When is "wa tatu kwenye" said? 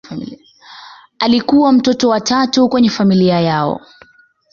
2.09-2.89